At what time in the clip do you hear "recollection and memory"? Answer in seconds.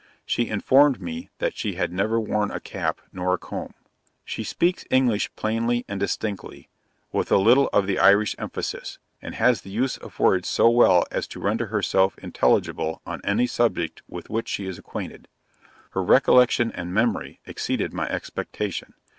16.01-17.39